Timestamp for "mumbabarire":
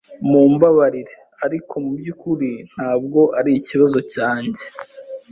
0.29-1.13